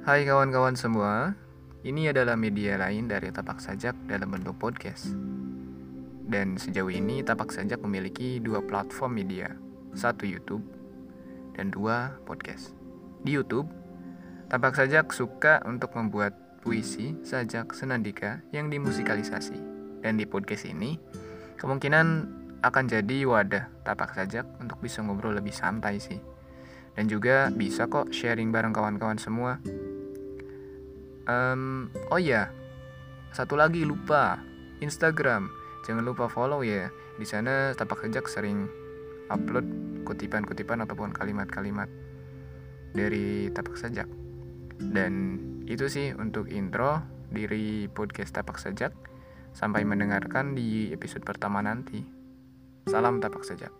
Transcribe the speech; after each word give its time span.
Hai 0.00 0.24
kawan-kawan 0.24 0.80
semua, 0.80 1.36
ini 1.84 2.08
adalah 2.08 2.32
media 2.32 2.80
lain 2.80 3.04
dari 3.04 3.28
Tapak 3.28 3.60
Sajak 3.60 3.92
dalam 4.08 4.32
bentuk 4.32 4.56
podcast. 4.56 5.12
Dan 6.24 6.56
sejauh 6.56 6.88
ini 6.88 7.20
Tapak 7.20 7.52
Sajak 7.52 7.84
memiliki 7.84 8.40
dua 8.40 8.64
platform 8.64 9.20
media, 9.20 9.52
satu 9.92 10.24
YouTube 10.24 10.64
dan 11.52 11.68
dua 11.68 12.16
podcast. 12.24 12.72
Di 13.20 13.36
YouTube, 13.36 13.68
Tapak 14.48 14.72
Sajak 14.72 15.12
suka 15.12 15.60
untuk 15.68 15.92
membuat 15.92 16.32
puisi, 16.64 17.20
sajak, 17.20 17.76
senandika 17.76 18.40
yang 18.56 18.72
dimusikalisasi. 18.72 19.60
Dan 20.00 20.16
di 20.16 20.24
podcast 20.24 20.64
ini, 20.64 20.96
kemungkinan 21.60 22.06
akan 22.64 22.84
jadi 22.88 23.28
wadah 23.28 23.68
Tapak 23.84 24.16
Sajak 24.16 24.48
untuk 24.64 24.80
bisa 24.80 25.04
ngobrol 25.04 25.36
lebih 25.36 25.52
santai 25.52 26.00
sih. 26.00 26.16
Dan 26.96 27.04
juga 27.04 27.52
bisa 27.52 27.84
kok 27.84 28.16
sharing 28.16 28.48
bareng 28.48 28.72
kawan-kawan 28.72 29.20
semua. 29.20 29.60
Um, 31.28 31.92
oh 32.08 32.20
iya, 32.20 32.48
satu 33.30 33.54
lagi 33.58 33.84
lupa 33.84 34.40
Instagram. 34.80 35.50
Jangan 35.84 36.04
lupa 36.04 36.26
follow 36.26 36.64
ya. 36.64 36.88
Di 37.16 37.26
sana 37.28 37.76
tapak 37.76 38.04
sejak 38.04 38.26
sering 38.26 38.68
upload 39.30 39.66
kutipan-kutipan 40.04 40.82
ataupun 40.84 41.14
kalimat-kalimat 41.14 41.86
dari 42.96 43.48
tapak 43.54 43.78
sajak. 43.78 44.08
Dan 44.80 45.38
itu 45.68 45.86
sih 45.86 46.16
untuk 46.16 46.48
intro 46.50 47.04
diri 47.30 47.86
podcast 47.86 48.34
tapak 48.34 48.58
sajak. 48.58 48.92
Sampai 49.50 49.82
mendengarkan 49.82 50.54
di 50.54 50.94
episode 50.94 51.26
pertama 51.26 51.62
nanti. 51.62 52.02
Salam 52.86 53.18
tapak 53.18 53.42
sajak. 53.42 53.79